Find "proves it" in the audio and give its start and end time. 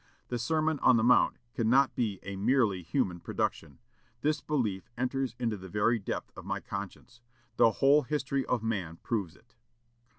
9.03-9.53